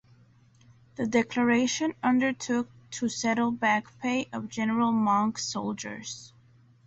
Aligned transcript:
The 0.95 1.05
declaration 1.05 1.93
undertook 2.01 2.71
to 2.89 3.07
settle 3.07 3.51
back-pay 3.51 4.29
of 4.33 4.49
General 4.49 4.91
Monck's 4.91 5.45
soldiers. 5.45 6.33